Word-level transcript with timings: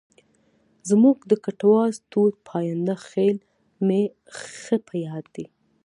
زموږ 0.89 1.17
د 1.29 1.31
کټواز 1.45 1.93
ټوټ 2.11 2.33
پاینده 2.49 2.95
خېل 3.07 3.37
مې 3.85 4.01
ښه 4.59 4.75
په 4.87 4.95
یاد 5.05 5.25
دی. 5.35 5.45